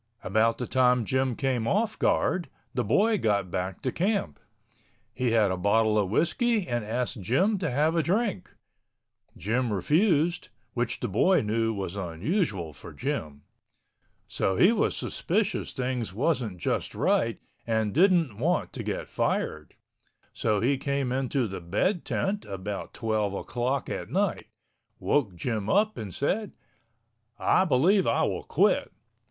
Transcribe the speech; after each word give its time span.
About 0.23 0.57
the 0.57 0.65
time 0.65 1.05
Jim 1.05 1.35
came 1.35 1.67
off 1.67 1.99
guard, 1.99 2.49
the 2.73 2.83
boy 2.83 3.19
got 3.19 3.51
back 3.51 3.83
to 3.83 3.91
camp. 3.91 4.39
He 5.13 5.29
had 5.29 5.51
a 5.51 5.57
bottle 5.57 5.95
of 5.99 6.09
whiskey 6.09 6.65
and 6.67 6.83
asked 6.83 7.21
Jim 7.21 7.59
to 7.59 7.69
have 7.69 7.95
a 7.95 8.01
drink. 8.01 8.49
Jim 9.37 9.71
refused, 9.71 10.49
which 10.73 11.01
the 11.01 11.07
boy 11.07 11.41
knew 11.41 11.71
was 11.71 11.95
unusual 11.95 12.73
for 12.73 12.93
Jim. 12.93 13.43
So 14.25 14.55
he 14.55 14.71
was 14.71 14.97
suspicious 14.97 15.71
things 15.71 16.13
wasn't 16.15 16.57
just 16.57 16.95
right 16.95 17.39
and 17.67 17.93
didn't 17.93 18.39
want 18.39 18.73
to 18.73 18.81
get 18.81 19.07
fired. 19.07 19.75
So 20.33 20.61
he 20.61 20.79
came 20.79 21.11
into 21.11 21.45
the 21.47 21.61
bed 21.61 22.05
tent 22.05 22.43
about 22.45 22.95
twelve 22.95 23.35
o'clock 23.35 23.87
at 23.87 24.09
night, 24.09 24.47
woke 24.97 25.35
Jim 25.35 25.69
up 25.69 25.95
and 25.99 26.11
said, 26.11 26.53
"I 27.37 27.65
believe 27.65 28.07
I 28.07 28.23
will 28.23 28.41
quit." 28.41 28.91